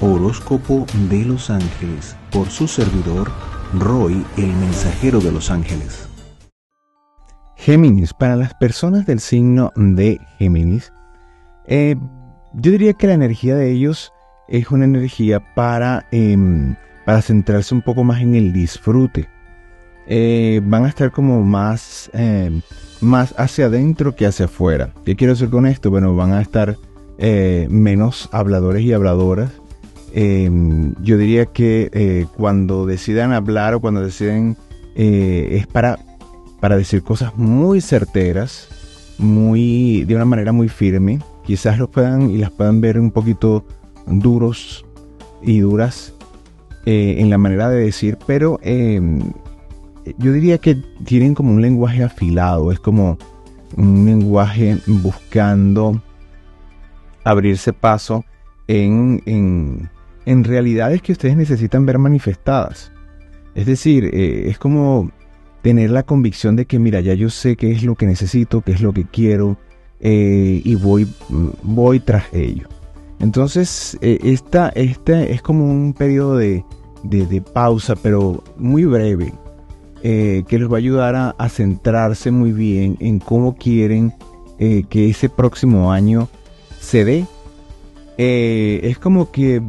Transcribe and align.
Horóscopo 0.00 0.86
de 1.10 1.24
los 1.24 1.50
Ángeles 1.50 2.16
por 2.30 2.48
su 2.48 2.68
servidor 2.68 3.30
Roy, 3.74 4.24
el 4.36 4.52
mensajero 4.54 5.20
de 5.20 5.32
los 5.32 5.50
ángeles. 5.50 6.08
Géminis, 7.56 8.14
para 8.14 8.36
las 8.36 8.54
personas 8.54 9.04
del 9.06 9.20
signo 9.20 9.72
de 9.76 10.20
Géminis, 10.38 10.92
eh, 11.66 11.96
yo 12.54 12.70
diría 12.70 12.94
que 12.94 13.08
la 13.08 13.14
energía 13.14 13.56
de 13.56 13.72
ellos 13.72 14.12
es 14.48 14.70
una 14.70 14.84
energía 14.84 15.54
para, 15.54 16.06
em, 16.12 16.76
para 17.04 17.20
centrarse 17.20 17.74
un 17.74 17.82
poco 17.82 18.04
más 18.04 18.22
en 18.22 18.34
el 18.36 18.52
disfrute. 18.52 19.28
Eh, 20.06 20.60
van 20.64 20.84
a 20.84 20.88
estar 20.88 21.10
como 21.10 21.42
más, 21.42 22.10
em, 22.14 22.62
más 23.00 23.34
hacia 23.36 23.66
adentro 23.66 24.14
que 24.14 24.26
hacia 24.26 24.46
afuera. 24.46 24.90
¿Qué 25.04 25.16
quiero 25.16 25.34
decir 25.34 25.50
con 25.50 25.66
esto? 25.66 25.90
Bueno, 25.90 26.14
van 26.14 26.32
a 26.32 26.40
estar 26.40 26.76
eh, 27.18 27.66
menos 27.68 28.28
habladores 28.30 28.82
y 28.84 28.92
habladoras. 28.92 29.50
Em, 30.12 30.94
yo 31.02 31.18
diría 31.18 31.46
que 31.46 31.90
eh, 31.92 32.26
cuando 32.36 32.86
decidan 32.86 33.32
hablar 33.32 33.74
o 33.74 33.80
cuando 33.80 34.00
deciden 34.00 34.56
es 34.96 35.68
para, 35.68 35.96
para 36.58 36.76
decir 36.76 37.04
cosas 37.04 37.36
muy 37.36 37.80
certeras, 37.80 38.68
muy, 39.18 40.04
de 40.04 40.16
una 40.16 40.24
manera 40.24 40.52
muy 40.52 40.68
firme. 40.68 41.20
Quizás 41.44 41.78
los 41.78 41.88
puedan 41.88 42.30
y 42.30 42.38
las 42.38 42.50
puedan 42.50 42.80
ver 42.80 42.98
un 42.98 43.12
poquito 43.12 43.64
duros 44.06 44.84
y 45.42 45.60
duras 45.60 46.14
eh, 46.86 47.16
en 47.18 47.30
la 47.30 47.38
manera 47.38 47.68
de 47.68 47.84
decir, 47.84 48.18
pero 48.26 48.58
em, 48.62 49.20
yo 50.18 50.32
diría 50.32 50.58
que 50.58 50.76
tienen 51.04 51.34
como 51.34 51.50
un 51.50 51.60
lenguaje 51.60 52.02
afilado, 52.02 52.72
es 52.72 52.80
como 52.80 53.18
un 53.76 54.06
lenguaje 54.06 54.78
buscando 54.86 56.00
abrirse 57.24 57.72
paso 57.72 58.24
en, 58.68 59.90
realidades 60.44 61.02
que 61.02 61.12
ustedes 61.12 61.36
necesitan 61.36 61.86
ver 61.86 61.98
manifestadas. 61.98 62.92
Es 63.54 63.66
decir, 63.66 64.10
eh, 64.12 64.48
es 64.48 64.58
como 64.58 65.10
tener 65.62 65.90
la 65.90 66.02
convicción 66.02 66.56
de 66.56 66.66
que, 66.66 66.78
mira, 66.78 67.00
ya 67.00 67.14
yo 67.14 67.30
sé 67.30 67.56
qué 67.56 67.72
es 67.72 67.82
lo 67.82 67.94
que 67.94 68.06
necesito, 68.06 68.60
qué 68.60 68.72
es 68.72 68.80
lo 68.80 68.92
que 68.92 69.04
quiero, 69.04 69.56
eh, 70.00 70.62
y 70.64 70.74
voy, 70.76 71.06
voy 71.62 72.00
tras 72.00 72.32
ello. 72.32 72.68
Entonces, 73.20 73.98
eh, 74.00 74.18
esta, 74.22 74.68
este 74.70 75.32
es 75.32 75.42
como 75.42 75.64
un 75.64 75.92
periodo 75.92 76.36
de, 76.36 76.64
pausa, 77.52 77.96
pero 77.96 78.44
muy 78.56 78.84
breve, 78.84 79.32
eh, 80.02 80.44
que 80.46 80.58
les 80.58 80.70
va 80.70 80.74
a 80.74 80.78
ayudar 80.78 81.34
a, 81.36 81.48
centrarse 81.48 82.30
muy 82.30 82.52
bien 82.52 82.96
en 83.00 83.18
cómo 83.18 83.56
quieren 83.56 84.14
que 84.58 85.08
ese 85.08 85.28
próximo 85.28 85.92
año 85.92 86.28
se 86.80 87.04
dé. 87.04 87.26
es 88.16 88.98
como 88.98 89.30
que 89.30 89.62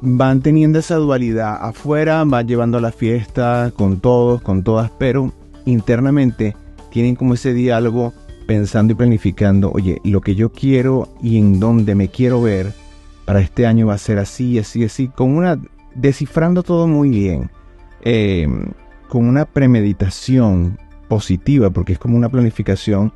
van 0.00 0.40
teniendo 0.40 0.78
esa 0.78 0.96
dualidad. 0.96 1.58
Afuera 1.60 2.24
van 2.24 2.46
llevando 2.46 2.80
la 2.80 2.92
fiesta 2.92 3.72
con 3.76 4.00
todos, 4.00 4.42
con 4.42 4.62
todas, 4.62 4.90
pero 4.98 5.32
internamente 5.64 6.56
tienen 6.90 7.16
como 7.16 7.34
ese 7.34 7.52
diálogo 7.52 8.12
pensando 8.46 8.92
y 8.92 8.96
planificando, 8.96 9.72
oye, 9.72 10.00
lo 10.04 10.20
que 10.20 10.34
yo 10.34 10.50
quiero 10.52 11.08
y 11.20 11.38
en 11.38 11.58
dónde 11.58 11.94
me 11.94 12.08
quiero 12.08 12.40
ver 12.40 12.72
para 13.24 13.40
este 13.40 13.66
año 13.66 13.88
va 13.88 13.94
a 13.94 13.98
ser 13.98 14.18
así, 14.18 14.58
así, 14.58 14.84
así, 14.84 15.08
con 15.08 15.36
una, 15.36 15.60
descifrando 15.94 16.62
todo 16.62 16.86
muy 16.86 17.10
bien, 17.10 17.50
em, 18.02 18.70
con 19.08 19.26
una 19.26 19.44
premeditación 19.44 20.78
positiva, 21.08 21.70
porque 21.70 21.94
es 21.94 21.98
como 21.98 22.16
una 22.16 22.28
planificación 22.28 23.12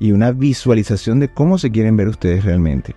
y 0.00 0.10
una 0.10 0.32
visualización 0.32 1.20
de 1.20 1.28
cómo 1.28 1.58
se 1.58 1.70
quieren 1.70 1.96
ver 1.96 2.08
ustedes 2.08 2.44
realmente. 2.44 2.94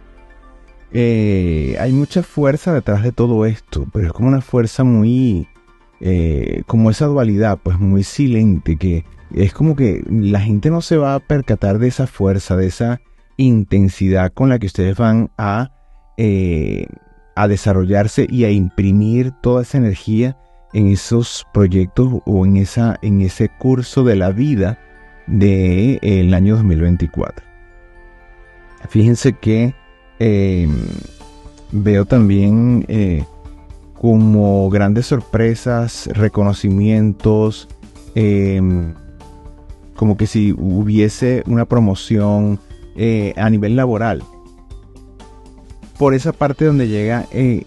Eh, 0.98 1.76
hay 1.78 1.92
mucha 1.92 2.24
fuerza 2.24 2.74
detrás 2.74 3.04
de 3.04 3.12
todo 3.12 3.46
esto, 3.46 3.86
pero 3.92 4.08
es 4.08 4.14
como 4.14 4.30
una 4.30 4.40
fuerza 4.40 4.86
muy, 4.86 5.46
eh, 6.00 6.64
como 6.68 6.90
esa 6.90 7.08
dualidad, 7.08 7.60
pues 7.62 7.78
muy 7.78 8.04
silente, 8.04 8.78
que 8.78 9.04
es 9.34 9.54
como 9.54 9.76
que 9.76 10.06
la 10.10 10.40
gente 10.40 10.70
no 10.70 10.80
se 10.80 10.96
va 10.96 11.16
a 11.16 11.20
percatar 11.20 11.80
de 11.80 11.90
esa 11.90 12.08
fuerza, 12.08 12.56
de 12.56 12.68
esa 12.68 13.02
intensidad 13.36 14.32
con 14.32 14.48
la 14.48 14.58
que 14.58 14.68
ustedes 14.68 14.96
van 14.96 15.32
a, 15.38 15.74
eh, 16.16 16.88
a 17.36 17.50
desarrollarse 17.50 18.26
y 18.30 18.46
a 18.46 18.52
imprimir 18.52 19.34
toda 19.42 19.64
esa 19.64 19.80
energía 19.80 20.38
en 20.72 20.88
esos 20.88 21.46
proyectos 21.54 22.22
o 22.26 22.46
en, 22.46 22.56
esa, 22.56 22.98
en 23.02 23.20
ese 23.20 23.50
curso 23.50 24.06
de 24.06 24.16
la 24.16 24.32
vida 24.32 24.80
del 25.28 26.00
el 26.04 26.34
año 26.34 26.56
2024. 26.56 27.46
Fíjense 28.88 29.34
que 29.34 29.76
em, 30.20 30.72
veo 31.72 32.06
también 32.06 32.86
eh, 32.88 33.26
como 33.94 34.70
grandes 34.70 35.08
sorpresas, 35.08 36.10
reconocimientos, 36.14 37.68
em, 38.16 38.94
como 39.96 40.18
que 40.18 40.28
si 40.28 40.54
hubiese 40.54 41.44
una 41.48 41.66
promoción 41.66 42.60
eh, 42.96 43.34
a 43.38 43.50
nivel 43.50 43.76
laboral. 43.76 44.24
Por 45.98 46.14
esa 46.14 46.34
parte 46.34 46.66
donde 46.66 46.88
llega 46.88 47.26
eh, 47.32 47.64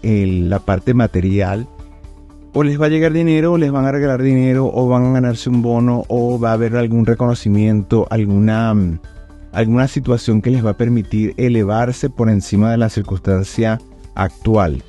la 0.47 0.59
parte 0.59 0.93
material, 0.93 1.67
o 2.53 2.63
les 2.63 2.81
va 2.81 2.87
a 2.87 2.89
llegar 2.89 3.13
dinero, 3.13 3.53
o 3.53 3.57
les 3.57 3.71
van 3.71 3.85
a 3.85 3.91
regalar 3.91 4.21
dinero, 4.21 4.69
o 4.73 4.87
van 4.87 5.05
a 5.05 5.13
ganarse 5.13 5.49
un 5.49 5.61
bono, 5.61 6.03
o 6.07 6.39
va 6.39 6.51
a 6.51 6.53
haber 6.53 6.75
algún 6.75 7.05
reconocimiento, 7.05 8.07
alguna, 8.09 8.75
alguna 9.51 9.87
situación 9.87 10.41
que 10.41 10.51
les 10.51 10.65
va 10.65 10.71
a 10.71 10.77
permitir 10.77 11.33
elevarse 11.37 12.09
por 12.09 12.29
encima 12.29 12.71
de 12.71 12.77
la 12.77 12.89
circunstancia 12.89 13.79
actual. 14.15 14.83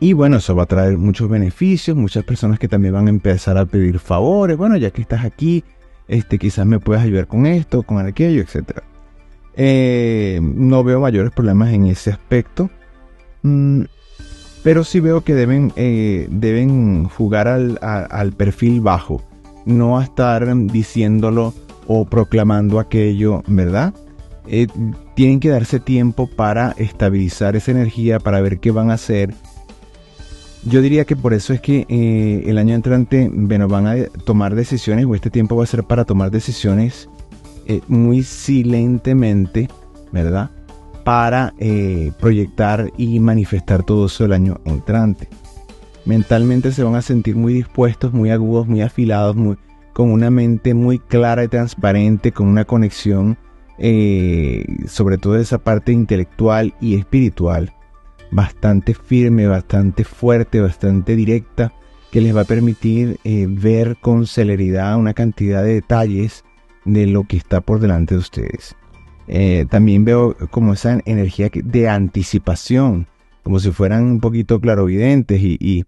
Y 0.00 0.12
bueno, 0.12 0.36
eso 0.36 0.54
va 0.54 0.64
a 0.64 0.66
traer 0.66 0.98
muchos 0.98 1.30
beneficios, 1.30 1.96
muchas 1.96 2.24
personas 2.24 2.58
que 2.58 2.68
también 2.68 2.94
van 2.94 3.06
a 3.06 3.10
empezar 3.10 3.56
a 3.56 3.64
pedir 3.64 3.98
favores. 3.98 4.56
Bueno, 4.56 4.76
ya 4.76 4.90
que 4.90 5.00
estás 5.00 5.24
aquí, 5.24 5.64
este, 6.08 6.38
quizás 6.38 6.66
me 6.66 6.78
puedas 6.78 7.04
ayudar 7.04 7.26
con 7.26 7.46
esto, 7.46 7.82
con 7.82 8.04
aquello, 8.04 8.42
etc. 8.42 8.80
Eh, 9.56 10.40
no 10.42 10.84
veo 10.84 11.00
mayores 11.00 11.32
problemas 11.32 11.72
en 11.72 11.86
ese 11.86 12.10
aspecto. 12.10 12.68
Mm, 13.42 13.82
pero 14.62 14.82
sí 14.82 14.98
veo 15.00 15.22
que 15.22 15.34
deben, 15.34 15.72
eh, 15.76 16.26
deben 16.30 17.04
jugar 17.04 17.48
al, 17.48 18.32
perfil 18.32 18.80
bajo. 18.80 19.22
No 19.66 19.98
a 19.98 20.04
estar 20.04 20.54
diciéndolo 20.66 21.54
o 21.86 22.04
proclamando 22.04 22.78
aquello, 22.78 23.42
¿verdad? 23.46 23.94
Eh, 24.46 24.66
tienen 25.14 25.40
que 25.40 25.48
darse 25.48 25.80
tiempo 25.80 26.26
para 26.26 26.72
estabilizar 26.72 27.56
esa 27.56 27.70
energía, 27.70 28.18
para 28.18 28.40
ver 28.40 28.58
qué 28.58 28.70
van 28.70 28.90
a 28.90 28.94
hacer 28.94 29.34
yo 30.66 30.80
diría 30.80 31.04
que 31.04 31.14
por 31.14 31.34
eso 31.34 31.52
es 31.52 31.60
que 31.60 31.84
eh, 31.90 32.44
el 32.46 32.56
año 32.56 32.74
entrante, 32.74 33.30
bueno, 33.30 33.68
van 33.68 33.86
a 33.86 34.06
tomar 34.24 34.54
decisiones, 34.54 35.04
o 35.04 35.14
este 35.14 35.28
tiempo 35.28 35.56
va 35.56 35.64
a 35.64 35.66
ser 35.66 35.84
para 35.84 36.06
tomar 36.06 36.30
decisiones 36.30 37.10
eh, 37.66 37.82
muy 37.86 38.22
silentemente, 38.22 39.68
¿verdad? 40.10 40.50
Para 41.04 41.52
proyectar 42.18 42.90
y 42.96 43.20
manifestar 43.20 43.82
todo 43.82 44.06
eso 44.06 44.24
el 44.24 44.32
año 44.32 44.58
entrante. 44.64 45.28
Mentalmente 46.06 46.72
se 46.72 46.82
van 46.82 46.94
a 46.94 47.02
sentir 47.02 47.36
muy 47.36 47.52
dispuestos, 47.52 48.14
muy 48.14 48.30
agudos, 48.30 48.66
muy 48.66 48.80
afilados, 48.80 49.36
muy, 49.36 49.58
con 49.94 50.10
una 50.10 50.30
mente 50.30 50.74
muy 50.74 50.98
clara 50.98 51.44
y 51.44 51.48
transparente, 51.48 52.32
con 52.32 52.48
una 52.48 52.66
conexión, 52.66 53.38
sobre 54.86 55.18
todo 55.18 55.36
esa 55.36 55.58
parte 55.58 55.92
intelectual 55.92 56.74
y 56.80 56.96
espiritual 56.96 57.72
bastante 58.34 58.94
firme, 58.94 59.46
bastante 59.46 60.02
fuerte, 60.02 60.60
bastante 60.60 61.14
directa, 61.14 61.72
que 62.10 62.20
les 62.20 62.36
va 62.36 62.42
a 62.42 62.46
permitir 62.46 63.18
eh, 63.24 63.46
ver 63.48 63.96
con 64.00 64.26
celeridad 64.26 64.98
una 64.98 65.14
cantidad 65.14 65.62
de 65.62 65.74
detalles 65.74 66.44
de 66.84 67.06
lo 67.06 67.24
que 67.24 67.36
está 67.36 67.60
por 67.60 67.78
delante 67.78 68.14
de 68.14 68.20
ustedes. 68.20 68.74
Eh, 69.28 69.66
también 69.70 70.04
veo 70.04 70.36
como 70.50 70.74
esa 70.74 71.00
energía 71.06 71.48
de 71.52 71.88
anticipación, 71.88 73.06
como 73.44 73.60
si 73.60 73.70
fueran 73.70 74.04
un 74.04 74.20
poquito 74.20 74.60
clarovidentes 74.60 75.40
y, 75.40 75.84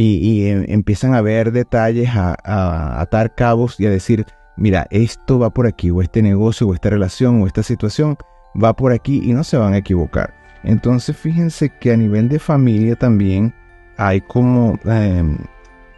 em, 0.00 0.64
empiezan 0.68 1.14
a 1.14 1.20
ver 1.20 1.50
detalles, 1.52 2.10
a, 2.14 3.00
atar 3.00 3.34
cabos 3.34 3.80
y 3.80 3.86
a 3.86 3.90
decir, 3.90 4.26
mira, 4.56 4.86
esto 4.90 5.38
va 5.38 5.50
por 5.50 5.66
aquí, 5.66 5.90
o 5.90 6.02
este 6.02 6.22
negocio, 6.22 6.68
o 6.68 6.74
esta 6.74 6.90
relación, 6.90 7.42
o 7.42 7.46
esta 7.46 7.62
situación 7.62 8.16
va 8.62 8.74
por 8.74 8.92
aquí 8.92 9.20
y 9.24 9.32
no 9.32 9.44
se 9.44 9.56
van 9.56 9.74
a 9.74 9.78
equivocar. 9.78 10.34
Entonces 10.64 11.16
fíjense 11.16 11.70
que 11.80 11.92
a 11.92 11.96
nivel 11.96 12.28
de 12.28 12.38
familia 12.38 12.96
también 12.96 13.54
hay 13.96 14.20
como, 14.20 14.78
em, 14.84 15.38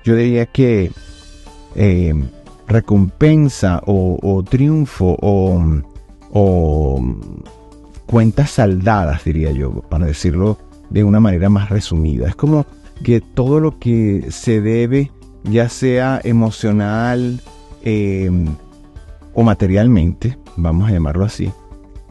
yo 0.05 0.17
diría 0.17 0.47
que 0.47 0.91
em, 1.75 2.29
recompensa 2.67 3.83
o, 3.87 4.43
triunfo 4.49 5.17
o, 5.21 7.01
cuentas 8.07 8.51
saldadas, 8.53 9.25
diría 9.25 9.53
yo, 9.53 9.83
para 9.89 10.07
decirlo 10.07 10.59
de 10.89 11.05
una 11.05 11.21
manera 11.21 11.49
más 11.49 11.69
resumida. 11.69 12.29
Es 12.29 12.35
como 12.35 12.67
que 13.03 13.21
todo 13.21 13.61
lo 13.61 13.79
que 13.79 14.27
se 14.31 14.61
debe, 14.61 15.11
ya 15.45 15.69
sea 15.69 16.21
emocional 16.23 17.41
em, 17.83 18.47
o 19.35 19.43
materialmente, 19.43 20.39
vamos 20.57 20.89
a 20.89 20.93
llamarlo 20.93 21.25
así, 21.25 21.53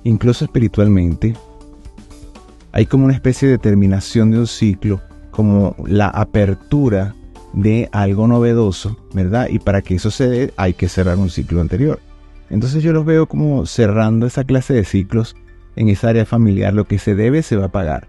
incluso 0.03 0.45
espiritualmente, 0.45 1.35
hay 2.71 2.85
como 2.85 3.05
una 3.05 3.13
especie 3.13 3.47
de 3.47 3.57
terminación 3.57 4.31
de 4.31 4.39
un 4.39 4.47
ciclo, 4.47 5.01
como 5.31 5.75
la 5.85 6.07
apertura 6.07 7.15
de 7.53 7.89
algo 7.91 8.27
novedoso, 8.27 8.97
¿verdad? 9.13 9.47
Y 9.49 9.59
para 9.59 9.81
que 9.81 9.95
eso 9.95 10.11
se 10.11 10.27
dé 10.27 10.53
hay 10.57 10.73
que 10.73 10.89
cerrar 10.89 11.17
un 11.17 11.29
ciclo 11.29 11.61
anterior. 11.61 11.99
Entonces 12.49 12.83
yo 12.83 12.93
los 12.93 13.05
veo 13.05 13.27
como 13.27 13.65
cerrando 13.65 14.25
esa 14.25 14.43
clase 14.43 14.73
de 14.73 14.83
ciclos 14.83 15.35
en 15.75 15.87
esa 15.89 16.09
área 16.09 16.25
familiar. 16.25 16.73
Lo 16.73 16.85
que 16.85 16.99
se 16.99 17.15
debe 17.15 17.41
se 17.41 17.55
va 17.55 17.65
a 17.65 17.71
pagar. 17.71 18.08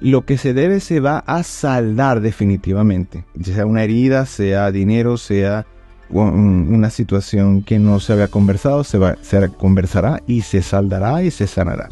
Lo 0.00 0.24
que 0.24 0.38
se 0.38 0.54
debe 0.54 0.80
se 0.80 1.00
va 1.00 1.18
a 1.18 1.42
saldar 1.42 2.20
definitivamente. 2.20 3.24
Sea 3.42 3.66
una 3.66 3.84
herida, 3.84 4.26
sea 4.26 4.70
dinero, 4.70 5.16
sea 5.16 5.66
una 6.10 6.90
situación 6.90 7.62
que 7.62 7.78
no 7.78 7.98
se 8.00 8.12
había 8.12 8.28
conversado, 8.28 8.84
se, 8.84 8.98
va, 8.98 9.16
se 9.22 9.48
conversará 9.48 10.22
y 10.26 10.42
se 10.42 10.62
saldará 10.62 11.22
y 11.22 11.30
se 11.30 11.46
sanará. 11.46 11.88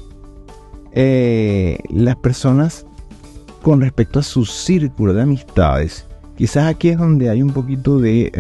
Eh, 0.93 1.79
las 1.89 2.17
personas 2.17 2.87
con 3.63 3.81
respecto 3.81 4.19
a 4.19 4.23
su 4.23 4.45
círculo 4.45 5.15
de 5.15 5.23
amistades, 5.23 6.07
quizás 6.37 6.67
aquí 6.67 6.89
es 6.89 6.99
donde 6.99 7.31
hay 7.31 7.43
un 7.43 7.53
poquito 7.53 7.99
de, 7.99 8.31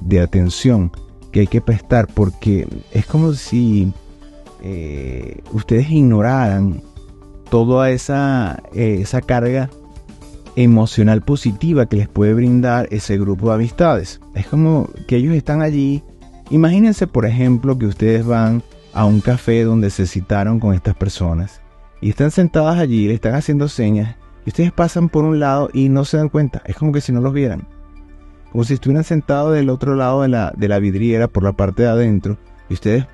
de, 0.00 0.20
atención 0.20 0.92
que 1.32 1.40
hay 1.40 1.46
que 1.46 1.60
prestar 1.60 2.06
porque 2.06 2.68
es 2.92 3.06
como 3.06 3.32
si 3.32 3.92
eh, 4.62 5.40
ustedes 5.52 5.90
ignoraran 5.90 6.82
toda 7.50 7.90
esa, 7.90 8.62
eh, 8.72 8.98
esa 9.00 9.20
carga 9.20 9.68
emocional 10.56 11.22
positiva 11.22 11.86
que 11.86 11.96
les 11.96 12.08
puede 12.08 12.34
brindar 12.34 12.88
ese 12.90 13.18
grupo 13.18 13.48
de 13.48 13.56
amistades. 13.56 14.20
Es 14.34 14.46
como 14.46 14.88
que 15.06 15.16
ellos 15.16 15.34
están 15.34 15.62
allí. 15.62 16.02
Imagínense, 16.50 17.06
por 17.06 17.26
ejemplo, 17.26 17.78
que 17.78 17.86
ustedes 17.86 18.24
van 18.24 18.62
a 18.92 19.04
un 19.04 19.20
café 19.20 19.62
donde 19.64 19.90
se 19.90 20.06
citaron 20.06 20.58
con 20.58 20.74
estas 20.74 20.96
personas 20.96 21.60
y 22.00 22.10
están 22.10 22.30
sentadas 22.30 22.78
allí, 22.78 23.06
le 23.06 23.14
están 23.14 23.34
haciendo 23.34 23.68
señas 23.68 24.16
y 24.44 24.50
ustedes 24.50 24.72
pasan 24.72 25.08
por 25.08 25.24
un 25.24 25.38
lado 25.38 25.70
y 25.72 25.88
no 25.88 26.04
se 26.04 26.16
dan 26.16 26.28
cuenta. 26.28 26.62
Es 26.64 26.76
como 26.76 26.92
que 26.92 27.00
si 27.00 27.12
no 27.12 27.20
los 27.20 27.32
vieran. 27.32 27.68
Como 28.50 28.64
si 28.64 28.74
estuvieran 28.74 29.04
sentados 29.04 29.54
del 29.54 29.70
otro 29.70 29.94
lado 29.94 30.22
de 30.22 30.28
la, 30.28 30.52
de 30.56 30.68
la 30.68 30.80
vidriera 30.80 31.28
por 31.28 31.44
la 31.44 31.52
parte 31.52 31.82
de 31.82 31.88
adentro 31.88 32.38
y 32.68 32.74
ustedes 32.74 33.06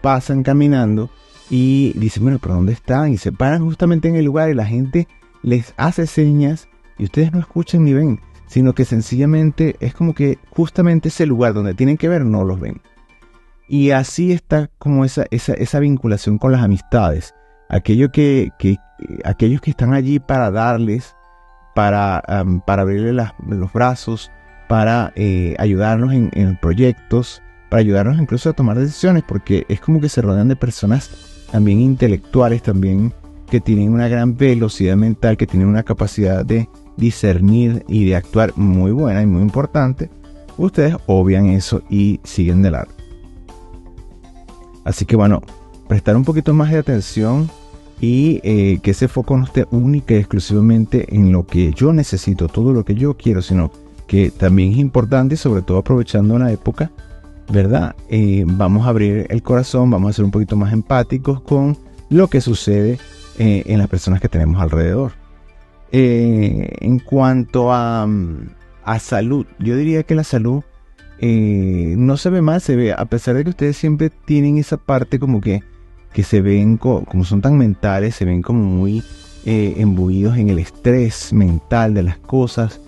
pasan 0.00 0.42
caminando 0.42 1.10
y 1.50 1.92
dicen, 1.96 2.22
bueno, 2.22 2.38
pero 2.40 2.54
¿dónde 2.54 2.72
están? 2.72 3.12
Y 3.12 3.16
se 3.16 3.32
paran 3.32 3.64
justamente 3.64 4.08
en 4.08 4.16
el 4.16 4.24
lugar 4.24 4.50
y 4.50 4.54
la 4.54 4.66
gente 4.66 5.08
les 5.42 5.74
hace 5.76 6.06
señas 6.06 6.68
y 6.98 7.04
ustedes 7.04 7.32
no 7.32 7.40
escuchan 7.40 7.84
ni 7.84 7.94
ven, 7.94 8.20
sino 8.46 8.74
que 8.74 8.84
sencillamente 8.84 9.76
es 9.80 9.94
como 9.94 10.14
que 10.14 10.38
justamente 10.50 11.08
ese 11.08 11.26
lugar 11.26 11.54
donde 11.54 11.74
tienen 11.74 11.96
que 11.96 12.08
ver 12.08 12.24
no 12.24 12.44
los 12.44 12.60
ven. 12.60 12.80
Y 13.68 13.90
así 13.90 14.32
está 14.32 14.70
como 14.78 15.04
esa, 15.04 15.26
esa, 15.30 15.78
vinculación 15.78 16.38
con 16.38 16.52
las 16.52 16.62
amistades. 16.62 17.34
Aquello 17.68 18.10
que, 18.10 18.50
aquellos 19.24 19.60
que 19.60 19.70
están 19.70 19.92
allí 19.92 20.18
para 20.18 20.50
darles, 20.50 21.14
para, 21.74 22.22
para 22.66 22.82
abrirle 22.82 23.12
los 23.12 23.72
brazos, 23.72 24.30
para 24.68 25.12
eh, 25.16 25.54
ayudarnos 25.58 26.12
en, 26.14 26.58
proyectos, 26.60 27.42
para 27.68 27.80
ayudarnos 27.80 28.18
incluso 28.18 28.48
a 28.48 28.54
tomar 28.54 28.78
decisiones, 28.78 29.22
porque 29.28 29.66
es 29.68 29.80
como 29.80 30.00
que 30.00 30.08
se 30.08 30.22
rodean 30.22 30.48
de 30.48 30.56
personas 30.56 31.37
también 31.50 31.80
intelectuales, 31.80 32.62
también 32.62 33.12
que 33.50 33.60
tienen 33.60 33.92
una 33.92 34.08
gran 34.08 34.36
velocidad 34.36 34.96
mental, 34.96 35.36
que 35.36 35.46
tienen 35.46 35.68
una 35.68 35.82
capacidad 35.82 36.44
de 36.44 36.68
discernir 36.96 37.84
y 37.88 38.04
de 38.04 38.16
actuar 38.16 38.52
muy 38.56 38.90
buena 38.90 39.22
y 39.22 39.26
muy 39.26 39.42
importante, 39.42 40.10
ustedes 40.58 40.96
obvian 41.06 41.46
eso 41.46 41.82
y 41.88 42.20
siguen 42.24 42.62
de 42.62 42.72
largo. 42.72 42.92
Así 44.84 45.04
que 45.04 45.16
bueno, 45.16 45.42
prestar 45.86 46.16
un 46.16 46.24
poquito 46.24 46.52
más 46.52 46.70
de 46.70 46.78
atención 46.78 47.48
y 48.00 48.40
eh, 48.42 48.80
que 48.82 48.92
ese 48.92 49.08
foco 49.08 49.36
no 49.36 49.44
esté 49.44 49.66
única 49.70 50.14
y 50.14 50.18
exclusivamente 50.18 51.14
en 51.14 51.32
lo 51.32 51.46
que 51.46 51.72
yo 51.72 51.92
necesito, 51.92 52.48
todo 52.48 52.72
lo 52.72 52.84
que 52.84 52.94
yo 52.94 53.16
quiero, 53.16 53.42
sino 53.42 53.70
que 54.06 54.30
también 54.30 54.72
es 54.72 54.78
importante 54.78 55.36
sobre 55.36 55.62
todo 55.62 55.78
aprovechando 55.78 56.34
una 56.34 56.50
época, 56.52 56.90
¿verdad? 57.48 57.96
Eh, 58.08 58.44
vamos 58.46 58.86
a 58.86 58.90
abrir 58.90 59.26
el 59.30 59.42
corazón, 59.42 59.90
vamos 59.90 60.10
a 60.10 60.12
ser 60.12 60.24
un 60.24 60.30
poquito 60.30 60.56
más 60.56 60.72
empáticos 60.72 61.40
con 61.40 61.76
lo 62.10 62.28
que 62.28 62.40
sucede 62.40 62.98
eh, 63.38 63.62
en 63.66 63.78
las 63.78 63.88
personas 63.88 64.20
que 64.20 64.28
tenemos 64.28 64.60
alrededor. 64.60 65.12
Eh, 65.90 66.70
en 66.80 66.98
cuanto 66.98 67.72
a, 67.72 68.06
a, 68.84 68.98
salud, 68.98 69.46
yo 69.58 69.76
diría 69.76 70.02
que 70.02 70.14
la 70.14 70.24
salud 70.24 70.62
no 71.20 72.16
se 72.16 72.30
ve 72.30 72.42
mal, 72.42 72.60
se 72.60 72.76
ve, 72.76 72.92
a 72.92 73.04
pesar 73.06 73.34
de 73.34 73.42
que 73.42 73.50
ustedes 73.50 73.76
siempre 73.76 74.10
tienen 74.10 74.58
esa 74.58 74.76
parte 74.76 75.18
como 75.18 75.40
que, 75.40 75.64
que 76.12 76.22
se 76.22 76.40
ven, 76.40 76.76
como 76.76 77.24
son 77.24 77.40
tan 77.40 77.56
mentales, 77.58 78.14
se 78.14 78.24
ven 78.24 78.42
como 78.42 78.62
muy 78.62 79.02
embuidos 79.44 80.36
en 80.36 80.50
el 80.50 80.58
estrés 80.58 81.32
mental 81.32 81.94
de 81.94 82.04
las 82.04 82.18
cosas. 82.18 82.80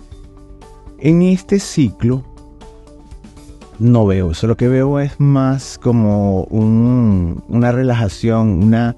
En 0.99 1.23
este 1.23 1.59
ciclo, 1.59 2.23
no 3.81 4.05
veo 4.05 4.31
eso, 4.31 4.47
lo 4.47 4.55
que 4.55 4.67
veo 4.67 4.99
es 4.99 5.19
más 5.19 5.79
como 5.79 6.43
una 6.43 7.71
relajación, 7.71 8.63
una, 8.63 8.95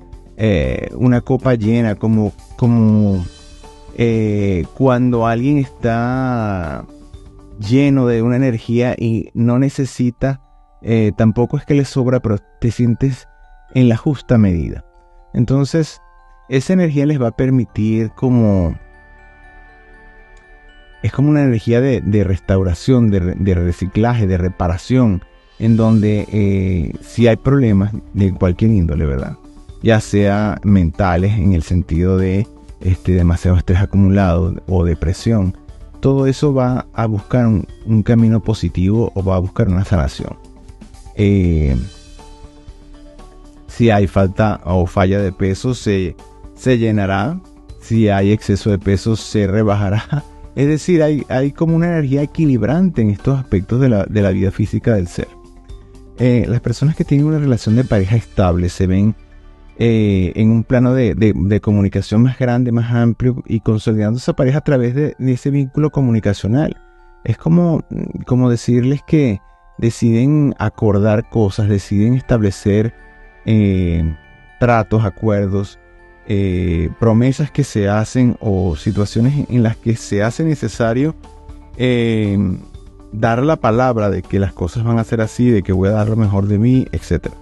una 0.96 1.22
copa 1.22 1.56
llena, 1.56 1.96
como, 1.96 2.34
como 2.58 3.24
eh, 3.96 4.66
cuando 4.74 5.28
alguien 5.28 5.58
está 5.60 6.86
lleno 7.60 8.08
de 8.08 8.22
una 8.22 8.36
energía 8.36 8.96
y 8.98 9.30
no 9.34 9.60
necesita, 9.60 10.42
eh, 10.82 11.12
tampoco 11.16 11.58
es 11.58 11.66
que 11.66 11.76
le 11.76 11.86
sobra, 11.86 12.20
pero 12.20 12.38
te 12.60 12.72
sientes 12.72 13.28
en 13.74 13.90
la 13.90 13.98
justa 13.98 14.38
medida. 14.38 14.84
Entonces, 15.34 16.02
esa 16.50 16.74
energía 16.74 17.06
les 17.06 17.22
va 17.22 17.30
a 17.30 17.36
permitir 17.36 18.12
como... 18.12 18.76
Es 21.04 21.12
como 21.12 21.30
una 21.30 21.44
energía 21.44 21.82
de, 21.82 22.24
restauración, 22.24 23.10
de, 23.12 23.54
reciclaje, 23.54 24.26
de 24.26 24.38
reparación, 24.38 25.22
en 25.60 25.76
donde 25.76 26.26
eh, 26.32 26.94
si 27.02 27.28
hay 27.28 27.36
problemas 27.36 27.92
de 28.14 28.34
cualquier 28.34 28.72
índole, 28.72 29.06
¿verdad? 29.06 29.38
Ya 29.82 30.00
sea 30.00 30.60
mentales 30.64 31.34
en 31.34 31.52
el 31.52 31.64
sentido 31.64 32.18
de 32.18 32.48
este, 32.80 33.12
demasiado 33.12 33.58
estrés 33.58 33.82
acumulado 33.82 34.56
o 34.66 34.86
depresión, 34.86 35.58
todo 36.00 36.26
eso 36.26 36.54
va 36.54 36.86
a 36.94 37.06
buscar 37.06 37.48
un, 37.48 38.04
camino 38.04 38.42
positivo 38.42 39.12
o 39.14 39.24
va 39.24 39.36
a 39.36 39.40
buscar 39.40 39.68
una 39.68 39.84
sanación. 39.84 40.38
Eh, 41.16 41.76
si 43.68 43.90
hay 43.90 44.08
falta 44.08 44.62
o 44.64 44.86
falla 44.86 45.20
de 45.20 45.34
peso, 45.34 45.74
se, 45.74 46.16
se 46.56 46.78
llenará. 46.78 47.42
Si 47.82 48.08
hay 48.08 48.32
exceso 48.32 48.70
de 48.70 48.80
peso, 48.80 49.18
se 49.18 49.48
rebajará. 49.48 50.24
Es 50.56 50.68
decir, 50.68 51.02
hay, 51.02 51.52
como 51.52 51.76
una 51.76 51.88
energía 51.88 52.22
equilibrante 52.22 53.02
en 53.02 53.10
estos 53.10 53.40
aspectos 53.40 53.82
de 53.82 53.90
la, 53.90 54.32
vida 54.32 54.52
física 54.52 54.96
del 54.96 55.08
ser. 55.08 55.28
Eh, 56.20 56.46
las 56.48 56.62
personas 56.62 56.96
que 56.96 57.04
tienen 57.04 57.26
una 57.26 57.40
relación 57.40 57.76
de 57.76 57.84
pareja 57.84 58.16
estable 58.16 58.70
se 58.70 58.86
ven 58.86 59.16
eh, 59.80 60.32
en 60.36 60.52
un 60.52 60.64
plano 60.64 60.94
de, 60.94 61.60
comunicación 61.62 62.22
más 62.22 62.38
grande, 62.38 62.72
más 62.72 62.94
amplio 62.94 63.42
y 63.48 63.62
consolidando 63.62 64.20
esa 64.20 64.34
pareja 64.34 64.60
a 64.60 64.64
través 64.64 64.94
de, 64.94 65.16
ese 65.20 65.50
vínculo 65.50 65.90
comunicacional. 65.90 66.78
Es 67.24 67.38
como, 67.38 67.84
como 68.28 68.50
decirles 68.50 69.02
que 69.08 69.42
deciden 69.80 70.54
acordar 70.60 71.30
cosas, 71.30 71.68
deciden 71.68 72.14
establecer 72.14 72.94
eh, 73.46 74.16
tratos, 74.60 75.04
acuerdos, 75.04 75.80
eh, 76.28 76.90
promesas 77.00 77.52
que 77.52 77.64
se 77.64 77.90
hacen 77.90 78.38
o 78.40 78.76
situaciones 78.76 79.48
en 79.50 79.64
las 79.64 79.78
que 79.78 79.96
se 79.96 80.24
hace 80.24 80.44
necesario 80.44 81.16
dar 83.12 83.44
la 83.44 83.56
palabra 83.58 84.10
de 84.10 84.22
que 84.22 84.40
las 84.40 84.54
cosas 84.54 84.84
van 84.84 85.00
a 85.00 85.04
ser 85.04 85.22
así, 85.22 85.50
de 85.50 85.64
que 85.64 85.74
voy 85.74 85.90
a 85.90 85.94
dar 85.94 86.10
lo 86.10 86.16
mejor 86.16 86.48
de 86.48 86.60
mí, 86.60 86.86
etcétera 86.92 87.36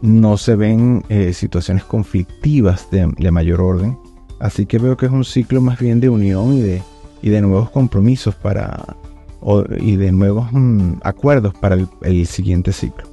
no 0.00 0.36
se 0.36 0.54
ven 0.54 1.04
eh, 1.08 1.32
situaciones 1.32 1.84
conflictivas 1.84 2.90
de, 2.90 3.06
mayor 3.30 3.60
orden. 3.60 3.98
Así 4.38 4.66
que 4.66 4.78
veo 4.78 4.96
que 4.96 5.06
es 5.06 5.12
un 5.12 5.24
ciclo 5.24 5.60
más 5.60 5.78
bien 5.78 6.00
de 6.00 6.08
unión 6.08 6.54
y 6.54 6.60
de, 6.60 6.82
y 7.22 7.30
de 7.30 7.40
nuevos 7.40 7.70
compromisos 7.70 8.34
para, 8.36 8.96
y 9.80 9.96
de 9.96 10.12
nuevos 10.12 10.48
mm, 10.52 11.00
acuerdos 11.02 11.54
para 11.54 11.76
el, 12.02 12.26
siguiente 12.26 12.72
ciclo. 12.72 13.04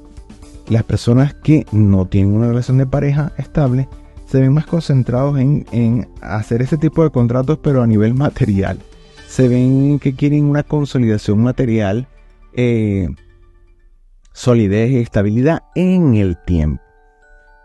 Las 0.68 0.84
personas 0.84 1.34
que 1.34 1.66
no 1.72 2.06
tienen 2.06 2.34
una 2.34 2.48
relación 2.48 2.78
de 2.78 2.86
pareja 2.86 3.32
estable 3.36 3.88
se 4.26 4.40
ven 4.40 4.52
más 4.52 4.66
concentrados 4.66 5.38
en, 5.38 6.08
hacer 6.20 6.60
ese 6.60 6.76
tipo 6.76 7.02
de 7.02 7.10
contratos 7.10 7.58
pero 7.62 7.82
a 7.82 7.86
nivel 7.86 8.14
material. 8.14 8.78
Se 9.28 9.48
ven 9.48 9.98
que 9.98 10.14
quieren 10.14 10.44
una 10.44 10.62
consolidación 10.62 11.42
material 11.42 12.08
eh, 12.54 13.08
solidez 14.32 14.90
y 14.90 14.98
estabilidad 14.98 15.62
en 15.74 16.14
el 16.14 16.36
tiempo. 16.36 16.82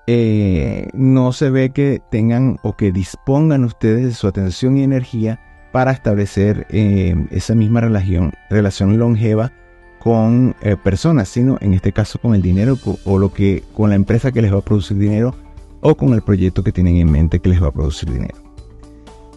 Eh, 0.07 0.87
no 0.93 1.31
se 1.31 1.49
ve 1.49 1.71
que 1.71 2.01
tengan 2.09 2.57
o 2.63 2.75
que 2.75 2.91
dispongan 2.91 3.63
ustedes 3.63 4.05
de 4.05 4.13
su 4.13 4.27
atención 4.27 4.77
y 4.77 4.83
energía 4.83 5.39
para 5.71 5.91
establecer 5.91 6.67
eh, 6.69 7.15
esa 7.31 7.55
misma 7.55 7.81
relación, 7.81 8.33
relación 8.49 8.97
longeva 8.97 9.53
con 9.99 10.55
personas, 10.83 11.29
sino 11.29 11.59
en 11.61 11.75
este 11.75 11.91
caso 11.91 12.17
con 12.17 12.33
el 12.33 12.41
dinero 12.41 12.75
o 13.05 13.19
lo 13.19 13.31
que 13.31 13.63
con 13.75 13.91
la 13.91 13.95
empresa 13.95 14.31
que 14.31 14.41
les 14.41 14.51
va 14.51 14.57
a 14.57 14.63
producir 14.63 14.97
dinero 14.97 15.35
o 15.81 15.95
con 15.95 16.13
el 16.13 16.21
proyecto 16.21 16.63
que 16.63 16.71
tienen 16.71 16.97
en 16.97 17.11
mente 17.11 17.39
que 17.39 17.49
les 17.49 17.61
va 17.61 17.67
a 17.67 17.71
producir 17.71 18.11
dinero. 18.11 18.35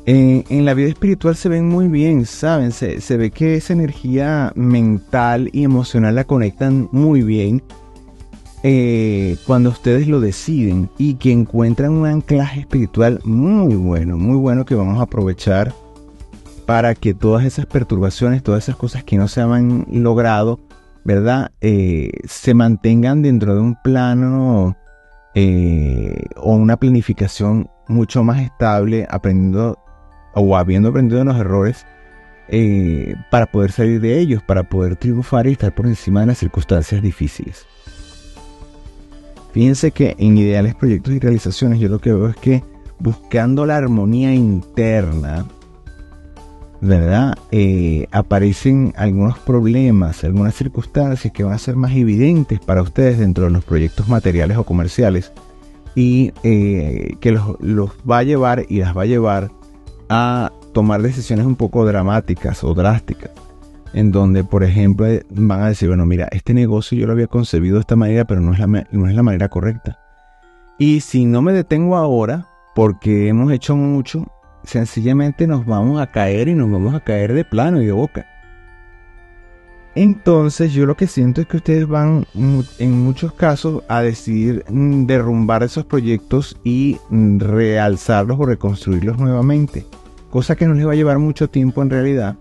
En, 0.06 0.64
la 0.66 0.74
vida 0.74 0.88
espiritual 0.88 1.34
se 1.34 1.48
ven 1.48 1.66
muy 1.66 1.88
bien, 1.88 2.26
¿saben? 2.26 2.72
Se, 2.72 3.00
se, 3.00 3.16
ve 3.16 3.30
que 3.30 3.56
esa 3.56 3.72
energía 3.72 4.52
mental 4.54 5.48
y 5.52 5.64
emocional 5.64 6.14
la 6.14 6.24
conectan 6.24 6.90
muy 6.92 7.22
bien 7.22 7.62
eh, 8.66 9.36
cuando 9.46 9.68
ustedes 9.68 10.08
lo 10.08 10.20
deciden 10.20 10.88
y 10.96 11.16
que 11.16 11.30
encuentran 11.32 11.92
un 11.92 12.06
anclaje 12.06 12.60
espiritual 12.60 13.20
muy 13.22 13.74
bueno, 13.76 14.16
muy 14.16 14.36
bueno 14.36 14.64
que 14.64 14.74
vamos 14.74 14.98
a 14.98 15.02
aprovechar 15.02 15.74
para 16.64 16.94
que 16.94 17.12
todas 17.12 17.44
esas 17.44 17.66
perturbaciones, 17.66 18.42
todas 18.42 18.64
esas 18.64 18.76
cosas 18.76 19.04
que 19.04 19.18
no 19.18 19.28
se 19.28 19.42
han 19.42 19.86
logrado, 19.90 20.60
¿verdad? 21.04 21.52
Eh, 21.60 22.10
se 22.26 22.54
mantengan 22.54 23.20
dentro 23.20 23.54
de 23.54 23.60
un 23.60 23.76
plano 23.82 24.78
eh, 25.34 26.26
o 26.36 26.54
una 26.54 26.76
planificación 26.76 27.68
mucho 27.88 28.24
más 28.24 28.40
estable, 28.40 29.06
aprendiendo 29.10 29.78
o 30.34 30.56
habiendo 30.56 30.88
aprendido 30.88 31.24
los 31.24 31.36
errores 31.36 31.86
eh, 32.48 33.14
para 33.30 33.46
poder 33.46 33.72
salir 33.72 34.00
de 34.00 34.18
ellos, 34.18 34.42
para 34.42 34.64
poder 34.64 34.96
triunfar 34.96 35.46
y 35.46 35.52
estar 35.52 35.74
por 35.74 35.86
encima 35.86 36.20
de 36.20 36.26
las 36.26 36.38
circunstancias 36.38 37.00
difíciles. 37.00 37.66
Fíjense 39.52 39.92
que 39.92 40.16
en 40.18 40.36
ideales 40.36 40.74
proyectos 40.74 41.14
y 41.14 41.20
realizaciones 41.20 41.78
yo 41.78 41.88
lo 41.88 42.00
que 42.00 42.12
veo 42.12 42.28
es 42.28 42.36
que 42.36 42.64
buscando 42.98 43.66
la 43.66 43.76
armonía 43.76 44.34
interna, 44.34 45.46
¿verdad? 46.84 47.36
Eh, 47.50 48.06
aparecen 48.10 48.92
algunos 48.96 49.38
problemas, 49.38 50.22
algunas 50.22 50.54
circunstancias 50.54 51.32
que 51.32 51.42
van 51.42 51.54
a 51.54 51.58
ser 51.58 51.76
más 51.76 51.92
evidentes 51.92 52.60
para 52.60 52.82
ustedes 52.82 53.18
dentro 53.18 53.44
de 53.44 53.50
los 53.50 53.64
proyectos 53.64 54.08
materiales 54.08 54.56
o 54.58 54.64
comerciales 54.64 55.32
y 55.94 56.32
eh, 56.42 57.16
que 57.20 57.32
los, 57.32 57.60
los 57.60 57.90
va 58.08 58.18
a 58.18 58.22
llevar 58.22 58.66
y 58.68 58.80
las 58.80 58.96
va 58.96 59.02
a 59.02 59.06
llevar 59.06 59.50
a 60.08 60.52
tomar 60.72 61.00
decisiones 61.00 61.46
un 61.46 61.56
poco 61.56 61.86
dramáticas 61.86 62.62
o 62.64 62.74
drásticas, 62.74 63.30
en 63.94 64.12
donde, 64.12 64.44
por 64.44 64.62
ejemplo, 64.64 65.06
van 65.30 65.62
a 65.62 65.68
decir, 65.68 65.88
bueno, 65.88 66.04
mira, 66.04 66.28
este 66.32 66.52
negocio 66.52 66.98
yo 66.98 67.06
lo 67.06 67.12
había 67.12 67.28
concebido 67.28 67.76
de 67.76 67.80
esta 67.80 67.96
manera, 67.96 68.26
pero 68.26 68.40
no 68.40 68.52
es 68.52 68.58
la, 68.58 68.66
no 68.66 69.08
es 69.08 69.14
la 69.14 69.22
manera 69.22 69.48
correcta. 69.48 70.00
Y 70.78 71.00
si 71.00 71.24
no 71.24 71.40
me 71.40 71.52
detengo 71.52 71.96
ahora, 71.96 72.48
porque 72.74 73.28
hemos 73.28 73.52
hecho 73.52 73.76
mucho, 73.76 74.26
sencillamente 74.64 75.46
nos 75.46 75.64
vamos 75.66 76.00
a 76.00 76.10
caer 76.10 76.48
y 76.48 76.54
nos 76.54 76.70
vamos 76.70 76.94
a 76.94 77.00
caer 77.00 77.32
de 77.32 77.44
plano 77.44 77.80
y 77.80 77.86
de 77.86 77.92
boca. 77.92 78.26
Entonces 79.94 80.72
yo 80.72 80.86
lo 80.86 80.96
que 80.96 81.06
siento 81.06 81.40
es 81.40 81.46
que 81.46 81.58
ustedes 81.58 81.86
van 81.86 82.26
en 82.78 83.04
muchos 83.04 83.32
casos 83.32 83.84
a 83.88 84.02
decidir 84.02 84.64
mm, 84.68 85.06
derrumbar 85.06 85.62
esos 85.62 85.84
proyectos 85.84 86.58
y 86.64 86.98
mm, 87.10 87.38
realzarlos 87.38 88.38
o 88.40 88.46
reconstruirlos 88.46 89.18
nuevamente. 89.18 89.86
Cosa 90.30 90.56
que 90.56 90.66
no 90.66 90.74
les 90.74 90.86
va 90.86 90.92
a 90.92 90.96
llevar 90.96 91.20
mucho 91.20 91.48
tiempo 91.48 91.80
en 91.80 91.90
realidad. 91.90 92.36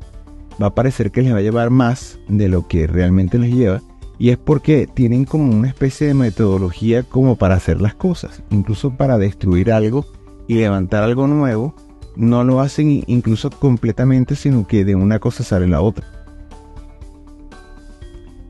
Va 0.62 0.68
a 0.68 0.75
parecer 0.75 1.12
que 1.12 1.22
les 1.22 1.32
va 1.32 1.38
a 1.38 1.42
llevar 1.42 1.70
más 1.70 2.20
de 2.27 2.48
lo 2.48 2.68
que 2.68 2.88
realmente 2.88 3.38
les 3.38 3.53
lleva. 3.53 3.82
Y 4.18 4.30
es 4.30 4.38
porque 4.38 4.88
tienen 4.92 5.25
como 5.25 5.51
una 5.56 5.68
especie 5.68 6.08
de 6.08 6.13
metodología 6.15 7.03
como 7.03 7.36
para 7.36 7.56
hacer 7.56 7.82
las 7.82 7.94
cosas. 7.94 8.42
Incluso 8.50 8.96
para 8.98 9.20
destruir 9.20 9.72
algo 9.72 10.06
y 10.48 10.56
levantar 10.56 11.03
algo 11.03 11.27
nuevo. 11.27 11.75
No 12.15 12.43
lo 12.43 12.60
hacen 12.60 13.03
incluso 13.08 13.50
completamente, 13.50 14.36
sino 14.36 14.67
que 14.67 14.86
de 14.86 14.96
una 14.96 15.20
cosa 15.20 15.43
sale 15.43 15.67
la 15.67 15.82
otra. 15.82 16.05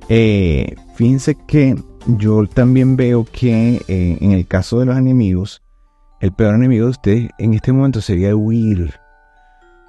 Eh, 0.09 0.75
fíjense 0.95 1.35
que 1.47 1.75
yo 2.05 2.45
también 2.47 2.95
veo 2.95 3.25
que 3.25 3.81
eh, 3.87 4.17
en 4.19 4.31
el 4.31 4.45
caso 4.45 4.79
de 4.79 4.85
los 4.85 4.97
enemigos, 4.97 5.61
el 6.19 6.31
peor 6.33 6.55
enemigo 6.55 6.85
de 6.85 6.91
ustedes 6.91 7.29
en 7.37 7.53
este 7.53 7.71
momento 7.71 8.01
sería 8.01 8.35
huir. 8.35 8.93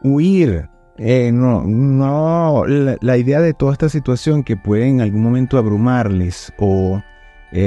Huir. 0.02 0.68
Eh, 0.96 1.32
no, 1.32 1.64
no, 1.64 2.64
la, 2.66 3.16
idea 3.16 3.40
de 3.40 3.52
toda 3.52 3.72
esta 3.72 3.88
situación 3.88 4.44
que 4.44 4.56
puede 4.56 4.86
en 4.86 5.00
algún 5.00 5.22
momento 5.22 5.58
abrumarles 5.58 6.52
o, 6.56 7.02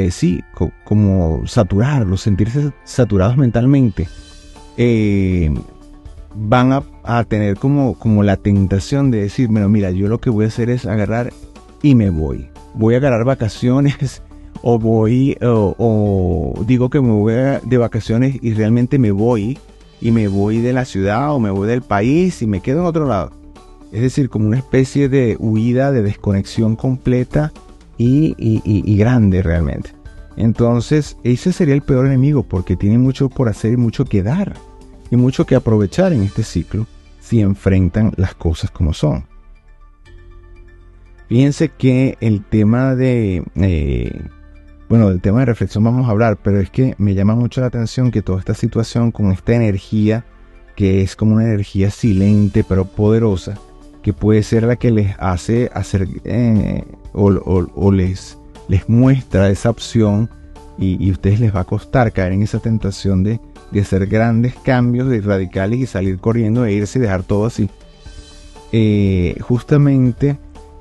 sí, 0.09 0.41
como 0.85 1.45
saturarlos, 1.45 2.21
sentirse 2.21 2.71
saturados 2.85 3.35
mentalmente, 3.35 4.07
van 6.37 6.71
a, 6.71 6.83
a, 7.03 7.23
tener 7.23 7.57
como, 7.57 7.97
como 7.97 8.23
la 8.23 8.37
tentación 8.37 9.11
de 9.11 9.21
decir, 9.21 9.47
bueno, 9.49 9.69
mira, 9.69 9.91
yo 9.91 10.07
lo 10.07 10.19
que 10.19 10.29
voy 10.29 10.45
a 10.45 10.49
hacer 10.49 10.69
es 10.69 10.85
agarrar 10.85 11.33
y 11.81 11.95
me 11.95 12.09
voy. 12.09 12.49
Voy 12.73 12.95
a 12.95 12.99
ganar 12.99 13.23
vacaciones 13.23 14.21
o 14.61 14.79
voy 14.79 15.37
o, 15.41 16.53
digo 16.65 16.89
que 16.89 17.01
me 17.01 17.11
voy 17.11 17.33
de 17.63 17.77
vacaciones 17.77 18.37
y 18.41 18.53
realmente 18.53 18.99
me 18.99 19.11
voy 19.11 19.57
y 19.99 20.11
me 20.11 20.27
voy 20.27 20.59
de 20.59 20.73
la 20.73 20.85
ciudad 20.85 21.33
o 21.33 21.39
me 21.39 21.49
voy 21.49 21.67
del 21.67 21.81
país 21.81 22.41
y 22.41 22.47
me 22.47 22.61
quedo 22.61 22.81
en 22.81 22.85
otro 22.85 23.07
lado. 23.07 23.31
Es 23.91 24.01
decir, 24.01 24.29
como 24.29 24.47
una 24.47 24.57
especie 24.57 25.09
de 25.09 25.37
huida, 25.39 25.91
de 25.91 26.03
desconexión 26.03 26.75
completa 26.75 27.53
y, 27.97 28.35
y 28.37 28.97
grande 28.97 29.41
realmente. 29.41 29.91
Entonces, 30.35 31.17
ese 31.23 31.51
sería 31.51 31.73
el 31.73 31.81
peor 31.81 32.05
enemigo 32.05 32.43
porque 32.43 32.75
tiene 32.75 32.99
mucho 32.99 33.29
por 33.29 33.49
hacer 33.49 33.73
y 33.73 33.77
mucho 33.77 34.05
que 34.05 34.21
dar 34.21 34.53
y 35.11 35.15
mucho 35.15 35.45
que 35.45 35.55
aprovechar 35.55 36.13
en 36.13 36.23
este 36.23 36.43
ciclo 36.43 36.85
si 37.19 37.41
enfrentan 37.41 38.13
las 38.15 38.35
cosas 38.35 38.71
como 38.71 38.93
son. 38.93 39.25
Fíjense 41.27 41.69
que 41.69 42.17
el 42.21 42.43
tema 42.45 42.95
de, 42.95 43.43
eh, 43.55 44.21
bueno, 44.87 45.09
del 45.09 45.19
tema 45.19 45.41
de 45.41 45.47
reflexión 45.47 45.83
vamos 45.83 46.07
a 46.07 46.11
hablar, 46.11 46.37
pero 46.41 46.59
es 46.59 46.69
que 46.69 46.95
me 46.97 47.15
llama 47.15 47.35
mucho 47.35 47.59
la 47.59 47.67
atención 47.67 48.11
que 48.11 48.21
toda 48.21 48.39
esta 48.39 48.53
situación 48.53 49.11
con 49.11 49.31
esta 49.31 49.53
energía, 49.53 50.25
que 50.75 51.01
es 51.01 51.17
como 51.17 51.35
una 51.35 51.43
energía 51.43 51.91
silente 51.91 52.63
pero 52.63 52.85
poderosa, 52.85 53.55
que 54.01 54.13
puede 54.13 54.41
ser 54.41 54.63
la 54.63 54.77
que 54.77 54.89
les 54.91 55.15
hace 55.19 55.69
hacer 55.73 56.07
eh, 56.23 56.85
o, 57.11 57.91
les, 57.91 58.37
les 58.69 58.87
muestra 58.87 59.49
esa 59.49 59.69
opción 59.69 60.29
y, 60.77 61.09
a 61.09 61.11
ustedes 61.11 61.39
les 61.39 61.55
va 61.55 61.61
a 61.61 61.65
costar 61.65 62.11
caer 62.11 62.33
en 62.33 62.43
esa 62.43 62.59
tentación 62.59 63.23
de, 63.23 63.39
de 63.71 63.81
hacer 63.81 64.07
grandes 64.07 64.55
cambios 64.55 65.09
de 65.09 65.21
radicales 65.21 65.79
y 65.79 65.85
salir 65.85 66.19
corriendo 66.19 66.65
e 66.65 66.73
irse 66.73 66.99
y 66.99 67.01
dejar 67.01 67.23
todo 67.23 67.45
así. 67.45 67.69
Eh, 68.71 69.37
justamente 69.41 70.37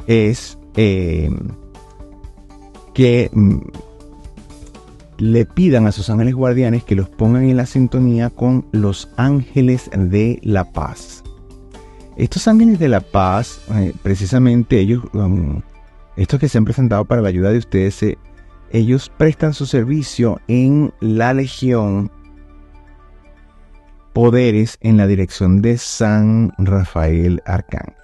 es 0.07 0.59
eh, 0.77 1.31
que 2.95 3.31
mm, 3.33 3.59
le 5.19 5.45
pidan 5.47 5.87
a 5.87 5.93
sus 5.93 6.11
ángeles 6.11 6.35
guardianes 6.35 6.85
que 6.85 6.95
los 6.95 7.09
pongan 7.09 7.45
en 7.45 7.57
la 7.57 7.67
sintonía 7.67 8.31
con 8.31 8.67
los 8.73 9.09
ángeles 9.17 9.91
de 9.97 10.39
la 10.43 10.73
paz. 10.73 11.23
Estos 12.17 12.49
ángeles 12.49 12.79
de 12.79 12.89
la 12.89 13.01
paz, 13.01 13.61
eh, 13.75 13.93
precisamente 14.03 14.81
ellos, 14.81 15.03
um, 15.13 15.61
estos 16.17 16.41
que 16.41 16.49
se 16.49 16.59
han 16.59 16.65
presentado 16.65 17.05
para 17.05 17.21
la 17.21 17.29
ayuda 17.29 17.51
de 17.51 17.59
ustedes, 17.59 18.03
eh, 18.03 18.19
ellos 18.71 19.11
prestan 19.17 19.55
su 19.55 19.67
servicio 19.67 20.41
en 20.49 20.93
la 21.01 21.35
legión 21.35 22.11
poderes 24.17 24.79
en 24.81 24.97
la 24.97 25.07
dirección 25.07 25.61
de 25.61 25.77
San 25.77 26.51
Rafael 26.57 27.43
Arcángel. 27.45 27.95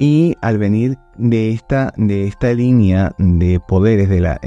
Y 0.00 0.34
al 0.40 0.58
venir 0.58 0.98
de 1.18 1.52
esta, 1.52 1.92
de 1.96 2.26
esta 2.26 2.52
línea 2.52 3.14
de 3.18 3.60
poderes 3.60 4.08
de 4.08 4.20
la, 4.20 4.40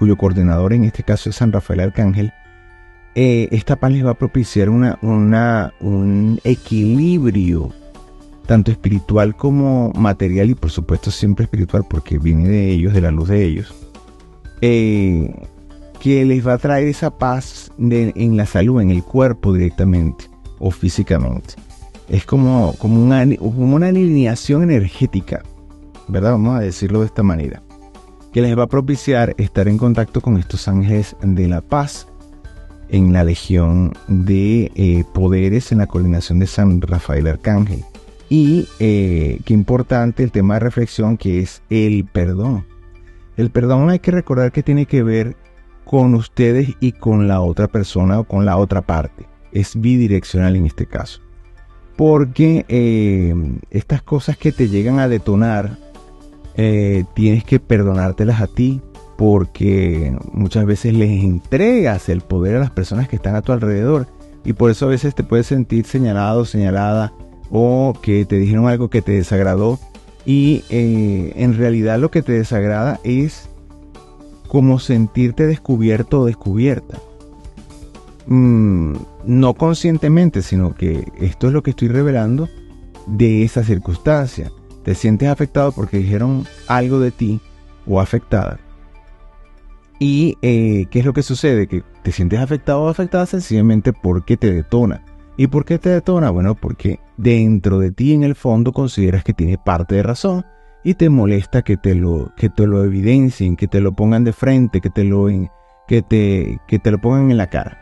cuyo 0.00 0.16
coordinador 0.16 0.72
en 0.72 0.82
este 0.82 1.04
caso 1.04 1.30
es 1.30 1.36
San 1.36 1.52
Rafael 1.52 1.78
Arcángel, 1.78 2.32
eh, 3.14 3.48
esta 3.52 3.76
paz 3.76 3.92
les 3.92 4.04
va 4.04 4.10
a 4.10 4.18
propiciar 4.18 4.68
una, 4.68 4.98
un 5.00 6.40
equilibrio 6.42 7.70
tanto 8.46 8.72
espiritual 8.72 9.36
como 9.36 9.92
material 9.92 10.50
y 10.50 10.54
por 10.56 10.70
supuesto 10.70 11.12
siempre 11.12 11.44
espiritual 11.44 11.84
porque 11.88 12.18
viene 12.18 12.48
de 12.48 12.70
ellos, 12.70 12.94
de 12.94 13.00
la 13.00 13.12
luz 13.12 13.28
de 13.28 13.44
ellos, 13.44 13.72
eh, 14.62 15.30
que 16.00 16.24
les 16.24 16.46
va 16.46 16.54
a 16.54 16.58
traer 16.58 16.88
esa 16.88 17.10
paz 17.18 17.70
en 17.78 18.36
la 18.36 18.46
salud, 18.46 18.80
en 18.80 18.90
el 18.90 19.04
cuerpo 19.04 19.52
directamente 19.52 20.24
o 20.58 20.70
físicamente 20.70 21.54
es 22.12 22.26
como, 22.26 22.74
como, 22.78 23.02
una, 23.02 23.24
una 23.40 23.88
alineación 23.88 24.62
energética, 24.62 25.42
¿verdad? 26.08 26.32
Vamos 26.32 26.58
a 26.58 26.60
decirlo 26.60 27.00
de 27.00 27.06
esta 27.06 27.22
manera, 27.22 27.62
que 28.32 28.42
les 28.42 28.56
va 28.56 28.64
a 28.64 28.68
propiciar 28.68 29.34
estar 29.38 29.66
en 29.66 29.78
contacto 29.78 30.20
con 30.20 30.36
estos 30.36 30.68
ángeles 30.68 31.16
de 31.22 31.48
la 31.48 31.62
paz 31.62 32.06
en 32.90 33.14
la 33.14 33.24
legión 33.24 33.94
de 34.08 34.70
eh, 34.74 35.04
poderes 35.14 35.72
en 35.72 35.78
la 35.78 35.86
coordinación 35.86 36.38
de 36.38 36.46
San 36.46 36.82
Rafael 36.82 37.26
Arcángel. 37.26 37.82
Y 38.28 38.68
eh, 38.78 39.40
qué 39.46 39.54
importante 39.54 40.22
el 40.22 40.30
tema 40.30 40.54
de 40.54 40.60
reflexión 40.60 41.16
que 41.16 41.40
es 41.40 41.62
el 41.70 42.04
perdón. 42.04 42.66
El 43.42 43.50
perdón 43.50 43.90
hay 43.90 43.98
que 43.98 44.12
recordar 44.12 44.52
que 44.52 44.62
tiene 44.62 44.86
que 44.86 45.02
ver 45.02 45.36
con 45.84 46.14
ustedes 46.14 46.70
y 46.80 46.92
con 46.92 47.26
la 47.26 47.40
otra 47.40 47.66
persona 47.66 48.20
o 48.20 48.24
con 48.24 48.44
la 48.46 48.56
otra 48.56 48.82
parte. 48.82 49.26
Es 49.50 49.78
bidireccional 49.78 50.56
en 50.56 50.66
este 50.66 50.86
caso 50.86 51.20
porque 51.96 52.64
eh, 52.68 53.34
estas 53.70 54.02
cosas 54.02 54.36
que 54.36 54.52
te 54.52 54.68
llegan 54.68 54.98
a 54.98 55.08
detonar, 55.08 55.78
eh, 56.56 57.04
tienes 57.14 57.44
que 57.44 57.60
perdonártelas 57.60 58.40
a 58.40 58.46
ti 58.46 58.80
porque 59.16 60.16
muchas 60.32 60.64
veces 60.66 60.94
les 60.94 61.22
entregas 61.22 62.08
el 62.08 62.20
poder 62.20 62.56
a 62.56 62.60
las 62.60 62.70
personas 62.70 63.08
que 63.08 63.16
están 63.16 63.36
a 63.36 63.42
tu 63.42 63.52
alrededor 63.52 64.06
y 64.44 64.52
por 64.54 64.70
eso 64.70 64.86
a 64.86 64.88
veces 64.88 65.14
te 65.14 65.22
puedes 65.22 65.46
sentir 65.46 65.84
señalado, 65.84 66.44
señalada 66.44 67.12
o 67.50 67.92
que 68.00 68.24
te 68.24 68.36
dijeron 68.36 68.66
algo 68.66 68.88
que 68.90 69.02
te 69.02 69.12
desagradó 69.12 69.78
y 70.24 70.64
eh, 70.70 71.32
en 71.36 71.56
realidad 71.56 71.98
lo 71.98 72.10
que 72.10 72.22
te 72.22 72.32
desagrada 72.32 73.00
es 73.04 73.48
como 74.48 74.78
sentirte 74.78 75.46
descubierto 75.46 76.20
o 76.20 76.26
descubierta. 76.26 76.98
Mm, 78.26 78.94
no 79.24 79.54
conscientemente, 79.54 80.42
sino 80.42 80.74
que 80.74 81.06
esto 81.20 81.48
es 81.48 81.52
lo 81.52 81.62
que 81.62 81.70
estoy 81.70 81.88
revelando 81.88 82.48
de 83.06 83.42
esa 83.42 83.64
circunstancia. 83.64 84.52
Te 84.84 84.94
sientes 84.94 85.28
afectado 85.28 85.72
porque 85.72 85.98
dijeron 85.98 86.46
algo 86.68 87.00
de 87.00 87.10
ti 87.10 87.40
o 87.86 88.00
afectada. 88.00 88.58
¿Y 89.98 90.36
eh, 90.42 90.86
qué 90.90 90.98
es 91.00 91.04
lo 91.04 91.12
que 91.12 91.22
sucede? 91.22 91.66
Que 91.66 91.82
te 92.02 92.12
sientes 92.12 92.40
afectado 92.40 92.82
o 92.82 92.88
afectada 92.88 93.26
sencillamente 93.26 93.92
porque 93.92 94.36
te 94.36 94.52
detona. 94.52 95.04
¿Y 95.36 95.46
por 95.46 95.64
qué 95.64 95.78
te 95.78 95.90
detona? 95.90 96.30
Bueno, 96.30 96.54
porque 96.54 96.98
dentro 97.16 97.78
de 97.78 97.92
ti 97.92 98.12
en 98.12 98.22
el 98.22 98.34
fondo 98.34 98.72
consideras 98.72 99.24
que 99.24 99.32
tiene 99.32 99.58
parte 99.58 99.96
de 99.96 100.02
razón 100.02 100.44
y 100.84 100.94
te 100.94 101.08
molesta 101.08 101.62
que 101.62 101.76
te 101.76 101.94
lo, 101.94 102.32
que 102.36 102.48
te 102.48 102.66
lo 102.66 102.84
evidencien, 102.84 103.56
que 103.56 103.68
te 103.68 103.80
lo 103.80 103.92
pongan 103.92 104.24
de 104.24 104.32
frente, 104.32 104.80
que 104.80 104.90
te 104.90 105.04
lo, 105.04 105.28
que 105.86 106.02
te, 106.02 106.58
que 106.66 106.78
te 106.78 106.90
lo 106.90 107.00
pongan 107.00 107.30
en 107.30 107.36
la 107.36 107.48
cara. 107.48 107.78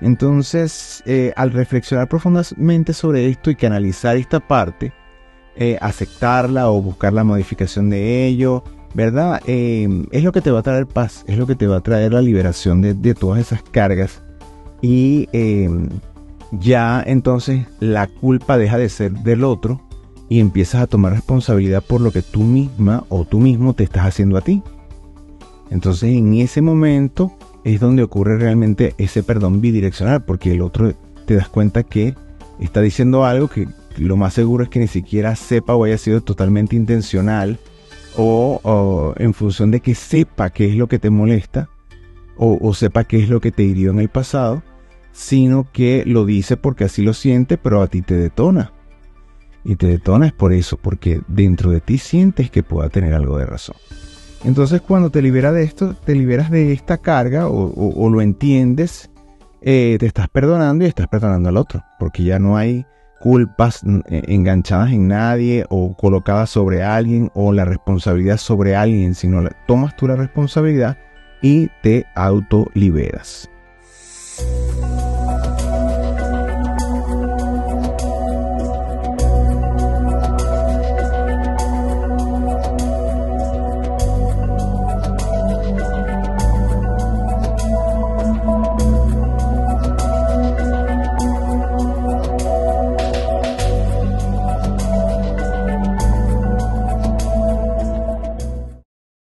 Entonces, 0.00 1.02
eh, 1.06 1.32
al 1.36 1.52
reflexionar 1.52 2.08
profundamente 2.08 2.92
sobre 2.92 3.28
esto 3.28 3.50
y 3.50 3.56
que 3.56 3.66
analizar 3.66 4.16
esta 4.16 4.40
parte, 4.40 4.92
eh, 5.56 5.78
aceptarla 5.80 6.70
o 6.70 6.82
buscar 6.82 7.12
la 7.12 7.24
modificación 7.24 7.90
de 7.90 8.26
ello, 8.26 8.64
¿verdad? 8.92 9.40
Eh, 9.46 9.88
es 10.12 10.22
lo 10.22 10.32
que 10.32 10.40
te 10.40 10.50
va 10.50 10.60
a 10.60 10.62
traer 10.62 10.86
paz, 10.86 11.24
es 11.26 11.38
lo 11.38 11.46
que 11.46 11.54
te 11.54 11.66
va 11.66 11.76
a 11.76 11.82
traer 11.82 12.12
la 12.12 12.22
liberación 12.22 12.82
de, 12.82 12.94
de 12.94 13.14
todas 13.14 13.40
esas 13.40 13.62
cargas 13.62 14.22
y 14.82 15.28
ya 16.60 17.02
entonces 17.06 17.66
la 17.80 18.06
culpa 18.06 18.58
deja 18.58 18.78
de 18.78 18.88
ser 18.88 19.12
del 19.12 19.44
otro 19.44 19.80
y 20.28 20.40
empiezas 20.40 20.82
a 20.82 20.86
tomar 20.86 21.12
responsabilidad 21.12 21.82
por 21.82 22.00
lo 22.00 22.10
que 22.10 22.22
tú 22.22 22.42
misma 22.42 23.04
o 23.08 23.24
tú 23.24 23.38
mismo 23.38 23.74
te 23.74 23.84
estás 23.84 24.06
haciendo 24.06 24.36
a 24.36 24.40
ti. 24.40 24.62
Entonces 25.70 26.14
en 26.14 26.34
ese 26.34 26.62
momento 26.62 27.36
es 27.64 27.80
donde 27.80 28.02
ocurre 28.02 28.38
realmente 28.38 28.94
ese 28.98 29.22
perdón 29.22 29.60
bidireccional, 29.60 30.24
porque 30.24 30.52
el 30.52 30.62
otro 30.62 30.92
te 31.26 31.34
das 31.34 31.48
cuenta 31.48 31.82
que 31.82 32.14
está 32.60 32.80
diciendo 32.80 33.24
algo 33.24 33.48
que 33.48 33.68
lo 33.96 34.16
más 34.16 34.34
seguro 34.34 34.64
es 34.64 34.70
que 34.70 34.80
ni 34.80 34.88
siquiera 34.88 35.34
sepa 35.36 35.74
o 35.74 35.84
haya 35.84 35.98
sido 35.98 36.20
totalmente 36.20 36.76
intencional 36.76 37.58
o, 38.16 39.14
en 39.16 39.34
función 39.34 39.70
de 39.70 39.80
que 39.80 39.94
sepa 39.94 40.50
qué 40.50 40.68
es 40.68 40.76
lo 40.76 40.86
que 40.86 40.98
te 40.98 41.10
molesta 41.10 41.68
o, 42.36 42.58
o 42.60 42.74
sepa 42.74 43.04
qué 43.04 43.22
es 43.22 43.28
lo 43.28 43.40
que 43.40 43.50
te 43.50 43.62
hirió 43.62 43.90
en 43.90 44.00
el 44.00 44.08
pasado, 44.08 44.62
sino 45.14 45.68
que 45.72 46.02
lo 46.04 46.26
dice 46.26 46.56
porque 46.56 46.84
así 46.84 47.02
lo 47.02 47.14
siente, 47.14 47.56
pero 47.56 47.80
a 47.80 47.86
ti 47.86 48.02
te 48.02 48.14
detona. 48.14 48.72
Y 49.64 49.76
te 49.76 49.86
detona 49.86 50.26
es 50.26 50.32
por 50.32 50.52
eso, 50.52 50.76
porque 50.76 51.22
dentro 51.28 51.70
de 51.70 51.80
ti 51.80 51.96
sientes 51.96 52.50
que 52.50 52.62
pueda 52.62 52.90
tener 52.90 53.14
algo 53.14 53.38
de 53.38 53.46
razón. 53.46 53.76
Entonces 54.44 54.82
cuando 54.82 55.08
te 55.08 55.22
liberas 55.22 55.54
de 55.54 55.62
esto, 55.62 55.94
te 55.94 56.14
liberas 56.14 56.50
de 56.50 56.72
esta 56.72 56.98
carga 56.98 57.48
o, 57.48 58.10
lo 58.10 58.20
entiendes, 58.20 59.10
eh, 59.62 59.96
te 59.98 60.04
estás 60.04 60.28
perdonando 60.28 60.84
y 60.84 60.88
estás 60.88 61.06
perdonando 61.08 61.48
al 61.48 61.56
otro, 61.56 61.82
porque 61.98 62.24
ya 62.24 62.38
no 62.38 62.56
hay 62.56 62.84
culpas 63.20 63.82
eh, 64.10 64.22
enganchadas 64.26 64.92
en 64.92 65.08
nadie 65.08 65.64
o 65.70 65.96
colocadas 65.96 66.50
sobre 66.50 66.82
alguien 66.82 67.30
o 67.34 67.52
la 67.52 67.64
responsabilidad 67.64 68.36
sobre 68.36 68.76
alguien, 68.76 69.14
sino 69.14 69.48
tomas 69.66 69.96
tú 69.96 70.08
la 70.08 70.16
responsabilidad 70.16 70.98
y 71.40 71.68
te 71.82 72.04
autoliberas. 72.14 73.48